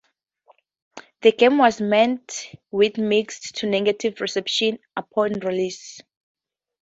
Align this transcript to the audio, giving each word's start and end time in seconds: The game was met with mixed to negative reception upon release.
The 1.21 1.31
game 1.31 1.59
was 1.59 1.79
met 1.79 2.47
with 2.71 2.97
mixed 2.97 3.57
to 3.57 3.69
negative 3.69 4.19
reception 4.19 4.79
upon 4.97 5.33
release. 5.41 6.01